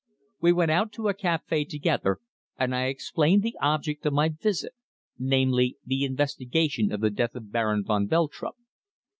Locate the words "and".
2.57-2.73